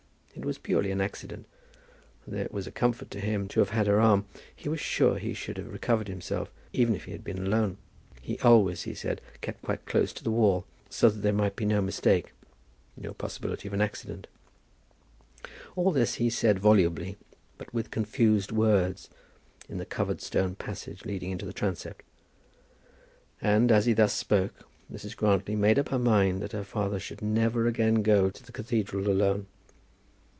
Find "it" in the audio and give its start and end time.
0.33-0.45, 2.41-2.53